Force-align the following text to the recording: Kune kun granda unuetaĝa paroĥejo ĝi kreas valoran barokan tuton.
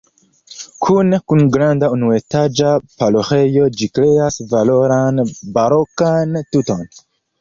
Kune 0.85 1.17
kun 1.31 1.43
granda 1.57 1.89
unuetaĝa 1.97 2.71
paroĥejo 3.01 3.67
ĝi 3.77 3.91
kreas 3.99 4.41
valoran 4.55 5.23
barokan 5.59 6.35
tuton. 6.49 6.83